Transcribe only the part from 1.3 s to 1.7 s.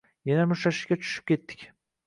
ketdik.